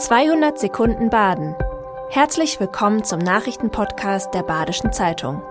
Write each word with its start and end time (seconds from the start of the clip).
200 0.00 0.58
Sekunden 0.58 1.10
Baden. 1.10 1.54
Herzlich 2.08 2.58
willkommen 2.58 3.04
zum 3.04 3.18
Nachrichtenpodcast 3.18 4.32
der 4.32 4.42
Badischen 4.42 4.94
Zeitung. 4.94 5.42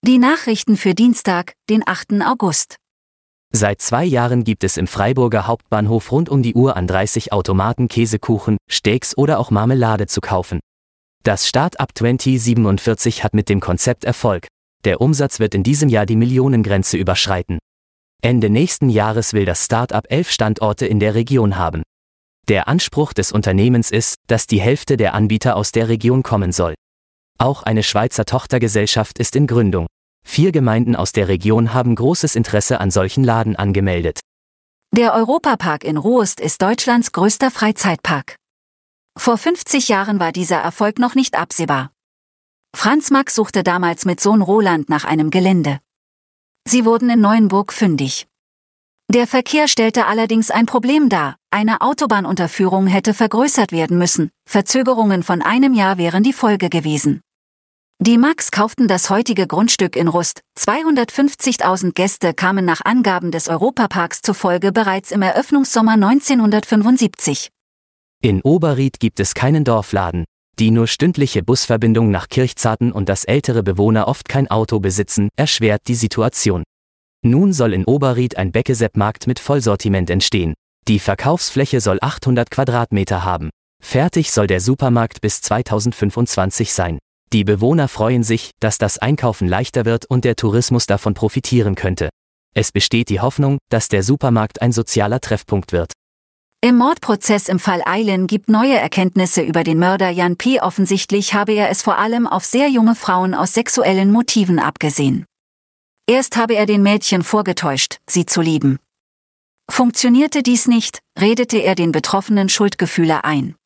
Die 0.00 0.16
Nachrichten 0.16 0.78
für 0.78 0.94
Dienstag, 0.94 1.52
den 1.68 1.82
8. 1.86 2.22
August. 2.24 2.76
Seit 3.52 3.82
zwei 3.82 4.06
Jahren 4.06 4.44
gibt 4.44 4.64
es 4.64 4.78
im 4.78 4.86
Freiburger 4.86 5.46
Hauptbahnhof 5.46 6.10
rund 6.12 6.30
um 6.30 6.42
die 6.42 6.54
Uhr 6.54 6.78
an 6.78 6.86
30 6.86 7.34
Automaten 7.34 7.88
Käsekuchen, 7.88 8.56
Steaks 8.70 9.14
oder 9.14 9.38
auch 9.38 9.50
Marmelade 9.50 10.06
zu 10.06 10.22
kaufen. 10.22 10.60
Das 11.24 11.46
Start-up 11.46 11.90
2047 11.94 13.22
hat 13.22 13.34
mit 13.34 13.50
dem 13.50 13.60
Konzept 13.60 14.04
Erfolg. 14.04 14.46
Der 14.86 15.02
Umsatz 15.02 15.40
wird 15.40 15.54
in 15.54 15.62
diesem 15.62 15.90
Jahr 15.90 16.06
die 16.06 16.16
Millionengrenze 16.16 16.96
überschreiten. 16.96 17.58
Ende 18.24 18.48
nächsten 18.48 18.88
Jahres 18.88 19.34
will 19.34 19.44
das 19.44 19.66
Start-up 19.66 20.06
elf 20.08 20.30
Standorte 20.30 20.86
in 20.86 20.98
der 20.98 21.14
Region 21.14 21.58
haben. 21.58 21.82
Der 22.48 22.68
Anspruch 22.68 23.12
des 23.12 23.32
Unternehmens 23.32 23.90
ist, 23.90 24.14
dass 24.28 24.46
die 24.46 24.62
Hälfte 24.62 24.96
der 24.96 25.12
Anbieter 25.12 25.56
aus 25.56 25.72
der 25.72 25.88
Region 25.88 26.22
kommen 26.22 26.50
soll. 26.50 26.72
Auch 27.38 27.64
eine 27.64 27.82
Schweizer 27.82 28.24
Tochtergesellschaft 28.24 29.18
ist 29.18 29.36
in 29.36 29.46
Gründung. 29.46 29.86
Vier 30.26 30.52
Gemeinden 30.52 30.96
aus 30.96 31.12
der 31.12 31.28
Region 31.28 31.74
haben 31.74 31.94
großes 31.94 32.34
Interesse 32.34 32.80
an 32.80 32.90
solchen 32.90 33.24
Laden 33.24 33.56
angemeldet. 33.56 34.20
Der 34.96 35.12
Europapark 35.12 35.84
in 35.84 35.98
Roest 35.98 36.40
ist 36.40 36.62
Deutschlands 36.62 37.12
größter 37.12 37.50
Freizeitpark. 37.50 38.36
Vor 39.18 39.36
50 39.36 39.88
Jahren 39.88 40.18
war 40.18 40.32
dieser 40.32 40.60
Erfolg 40.62 40.98
noch 40.98 41.14
nicht 41.14 41.36
absehbar. 41.36 41.90
Franz 42.74 43.10
Mack 43.10 43.30
suchte 43.30 43.62
damals 43.62 44.06
mit 44.06 44.18
Sohn 44.18 44.40
Roland 44.40 44.88
nach 44.88 45.04
einem 45.04 45.30
Gelände. 45.30 45.80
Sie 46.66 46.84
wurden 46.84 47.10
in 47.10 47.20
Neuenburg 47.20 47.72
fündig. 47.72 48.26
Der 49.12 49.26
Verkehr 49.26 49.68
stellte 49.68 50.06
allerdings 50.06 50.50
ein 50.50 50.66
Problem 50.66 51.08
dar. 51.08 51.36
Eine 51.50 51.82
Autobahnunterführung 51.82 52.86
hätte 52.86 53.12
vergrößert 53.12 53.70
werden 53.70 53.98
müssen. 53.98 54.30
Verzögerungen 54.48 55.22
von 55.22 55.42
einem 55.42 55.74
Jahr 55.74 55.98
wären 55.98 56.22
die 56.22 56.32
Folge 56.32 56.70
gewesen. 56.70 57.20
Die 58.00 58.18
Max 58.18 58.50
kauften 58.50 58.88
das 58.88 59.08
heutige 59.08 59.46
Grundstück 59.46 59.94
in 59.94 60.08
Rust. 60.08 60.40
250.000 60.58 61.92
Gäste 61.92 62.34
kamen 62.34 62.64
nach 62.64 62.80
Angaben 62.84 63.30
des 63.30 63.48
Europaparks 63.48 64.20
zufolge 64.22 64.72
bereits 64.72 65.12
im 65.12 65.22
Eröffnungssommer 65.22 65.92
1975. 65.92 67.50
In 68.20 68.40
Oberried 68.42 69.00
gibt 69.00 69.20
es 69.20 69.34
keinen 69.34 69.64
Dorfladen. 69.64 70.24
Die 70.60 70.70
nur 70.70 70.86
stündliche 70.86 71.42
Busverbindung 71.42 72.10
nach 72.10 72.28
Kirchzarten 72.28 72.92
und 72.92 73.08
dass 73.08 73.24
ältere 73.24 73.62
Bewohner 73.62 74.06
oft 74.06 74.28
kein 74.28 74.48
Auto 74.48 74.78
besitzen, 74.78 75.28
erschwert 75.36 75.82
die 75.88 75.96
Situation. 75.96 76.62
Nun 77.24 77.52
soll 77.52 77.72
in 77.72 77.84
Oberried 77.84 78.36
ein 78.36 78.52
Beckesepp-Markt 78.52 79.26
mit 79.26 79.40
Vollsortiment 79.40 80.10
entstehen. 80.10 80.54
Die 80.86 80.98
Verkaufsfläche 80.98 81.80
soll 81.80 81.98
800 82.00 82.50
Quadratmeter 82.50 83.24
haben. 83.24 83.50
Fertig 83.82 84.30
soll 84.30 84.46
der 84.46 84.60
Supermarkt 84.60 85.20
bis 85.20 85.40
2025 85.40 86.72
sein. 86.72 86.98
Die 87.32 87.42
Bewohner 87.42 87.88
freuen 87.88 88.22
sich, 88.22 88.50
dass 88.60 88.78
das 88.78 88.98
Einkaufen 88.98 89.48
leichter 89.48 89.84
wird 89.84 90.04
und 90.06 90.24
der 90.24 90.36
Tourismus 90.36 90.86
davon 90.86 91.14
profitieren 91.14 91.74
könnte. 91.74 92.10
Es 92.54 92.70
besteht 92.70 93.08
die 93.08 93.20
Hoffnung, 93.20 93.58
dass 93.70 93.88
der 93.88 94.04
Supermarkt 94.04 94.62
ein 94.62 94.70
sozialer 94.70 95.20
Treffpunkt 95.20 95.72
wird. 95.72 95.92
Im 96.64 96.78
Mordprozess 96.78 97.50
im 97.50 97.58
Fall 97.58 97.82
Eilen 97.84 98.26
gibt 98.26 98.48
neue 98.48 98.78
Erkenntnisse 98.78 99.42
über 99.42 99.64
den 99.64 99.78
Mörder 99.78 100.08
Jan 100.08 100.38
P. 100.38 100.62
Offensichtlich 100.62 101.34
habe 101.34 101.52
er 101.52 101.68
es 101.68 101.82
vor 101.82 101.98
allem 101.98 102.26
auf 102.26 102.46
sehr 102.46 102.70
junge 102.70 102.94
Frauen 102.94 103.34
aus 103.34 103.52
sexuellen 103.52 104.10
Motiven 104.10 104.58
abgesehen. 104.58 105.26
Erst 106.06 106.38
habe 106.38 106.54
er 106.54 106.64
den 106.64 106.82
Mädchen 106.82 107.22
vorgetäuscht, 107.22 107.98
sie 108.08 108.24
zu 108.24 108.40
lieben. 108.40 108.78
Funktionierte 109.70 110.42
dies 110.42 110.66
nicht, 110.66 111.00
redete 111.20 111.58
er 111.58 111.74
den 111.74 111.92
Betroffenen 111.92 112.48
Schuldgefühle 112.48 113.24
ein. 113.24 113.56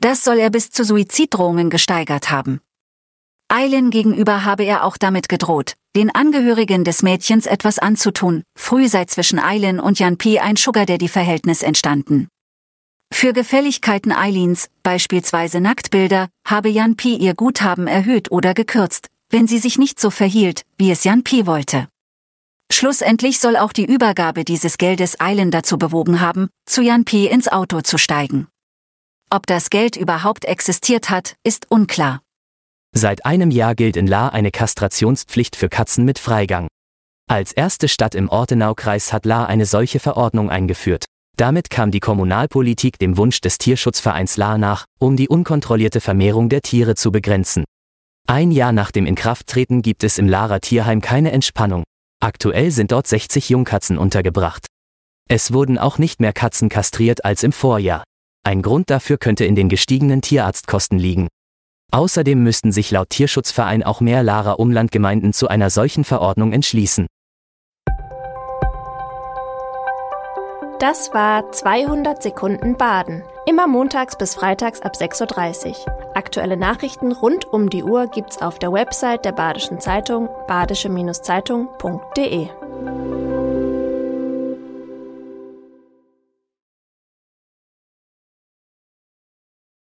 Das 0.00 0.24
soll 0.24 0.38
er 0.38 0.50
bis 0.50 0.72
zu 0.72 0.82
Suiziddrohungen 0.82 1.70
gesteigert 1.70 2.32
haben. 2.32 2.60
Eilen 3.48 3.90
gegenüber 3.90 4.44
habe 4.44 4.64
er 4.64 4.84
auch 4.84 4.96
damit 4.96 5.28
gedroht, 5.28 5.74
den 5.94 6.12
Angehörigen 6.12 6.82
des 6.82 7.02
Mädchens 7.02 7.46
etwas 7.46 7.78
anzutun. 7.78 8.42
Früh 8.58 8.88
sei 8.88 9.04
zwischen 9.04 9.38
Eilen 9.38 9.78
und 9.78 10.00
Jan 10.00 10.18
P. 10.18 10.40
ein 10.40 10.56
Sugar 10.56 10.84
Daddy-Verhältnis 10.84 11.62
entstanden. 11.62 12.26
Für 13.14 13.32
Gefälligkeiten 13.32 14.10
Eilins, 14.10 14.68
beispielsweise 14.82 15.60
Nacktbilder, 15.60 16.28
habe 16.44 16.68
Jan 16.68 16.96
P. 16.96 17.14
ihr 17.14 17.34
Guthaben 17.34 17.86
erhöht 17.86 18.32
oder 18.32 18.52
gekürzt, 18.52 19.08
wenn 19.30 19.46
sie 19.46 19.58
sich 19.58 19.78
nicht 19.78 20.00
so 20.00 20.10
verhielt, 20.10 20.62
wie 20.76 20.90
es 20.90 21.04
Jan 21.04 21.22
P. 21.22 21.46
wollte. 21.46 21.88
Schlussendlich 22.72 23.38
soll 23.38 23.56
auch 23.56 23.72
die 23.72 23.86
Übergabe 23.86 24.44
dieses 24.44 24.76
Geldes 24.76 25.20
Eilen 25.20 25.52
dazu 25.52 25.78
bewogen 25.78 26.20
haben, 26.20 26.48
zu 26.66 26.82
Jan 26.82 27.04
P. 27.04 27.26
ins 27.28 27.46
Auto 27.46 27.80
zu 27.80 27.96
steigen. 27.96 28.48
Ob 29.30 29.46
das 29.46 29.70
Geld 29.70 29.96
überhaupt 29.96 30.44
existiert 30.44 31.10
hat, 31.10 31.36
ist 31.44 31.70
unklar. 31.70 32.22
Seit 32.98 33.26
einem 33.26 33.50
Jahr 33.50 33.74
gilt 33.74 33.94
in 33.94 34.06
La 34.06 34.28
eine 34.28 34.50
Kastrationspflicht 34.50 35.54
für 35.54 35.68
Katzen 35.68 36.06
mit 36.06 36.18
Freigang. 36.18 36.66
Als 37.28 37.52
erste 37.52 37.88
Stadt 37.88 38.14
im 38.14 38.30
Ortenaukreis 38.30 39.12
hat 39.12 39.26
La 39.26 39.44
eine 39.44 39.66
solche 39.66 40.00
Verordnung 40.00 40.48
eingeführt. 40.48 41.04
Damit 41.36 41.68
kam 41.68 41.90
die 41.90 42.00
Kommunalpolitik 42.00 42.98
dem 42.98 43.18
Wunsch 43.18 43.42
des 43.42 43.58
Tierschutzvereins 43.58 44.38
La 44.38 44.56
nach, 44.56 44.86
um 44.98 45.14
die 45.14 45.28
unkontrollierte 45.28 46.00
Vermehrung 46.00 46.48
der 46.48 46.62
Tiere 46.62 46.94
zu 46.94 47.12
begrenzen. 47.12 47.64
Ein 48.26 48.50
Jahr 48.50 48.72
nach 48.72 48.90
dem 48.90 49.04
Inkrafttreten 49.04 49.82
gibt 49.82 50.02
es 50.02 50.16
im 50.16 50.26
Lara 50.26 50.60
Tierheim 50.60 51.02
keine 51.02 51.32
Entspannung. 51.32 51.84
Aktuell 52.22 52.70
sind 52.70 52.92
dort 52.92 53.06
60 53.06 53.50
Jungkatzen 53.50 53.98
untergebracht. 53.98 54.68
Es 55.28 55.52
wurden 55.52 55.76
auch 55.76 55.98
nicht 55.98 56.18
mehr 56.18 56.32
Katzen 56.32 56.70
kastriert 56.70 57.26
als 57.26 57.42
im 57.42 57.52
Vorjahr. 57.52 58.04
Ein 58.42 58.62
Grund 58.62 58.88
dafür 58.88 59.18
könnte 59.18 59.44
in 59.44 59.54
den 59.54 59.68
gestiegenen 59.68 60.22
Tierarztkosten 60.22 60.98
liegen. 60.98 61.28
Außerdem 61.92 62.42
müssten 62.42 62.72
sich 62.72 62.90
laut 62.90 63.10
Tierschutzverein 63.10 63.82
auch 63.82 64.00
mehr 64.00 64.22
Lara 64.22 64.52
Umlandgemeinden 64.52 65.32
zu 65.32 65.48
einer 65.48 65.70
solchen 65.70 66.04
Verordnung 66.04 66.52
entschließen. 66.52 67.06
Das 70.78 71.14
war 71.14 71.50
200 71.52 72.22
Sekunden 72.22 72.76
Baden. 72.76 73.22
Immer 73.46 73.66
montags 73.66 74.18
bis 74.18 74.34
freitags 74.34 74.82
ab 74.82 74.92
6.30 74.94 75.68
Uhr. 75.68 75.74
Aktuelle 76.14 76.58
Nachrichten 76.58 77.12
rund 77.12 77.46
um 77.46 77.70
die 77.70 77.82
Uhr 77.82 78.08
gibt's 78.08 78.42
auf 78.42 78.58
der 78.58 78.72
Website 78.72 79.24
der 79.24 79.32
Badischen 79.32 79.80
Zeitung 79.80 80.28
badische-zeitung.de. 80.46 82.50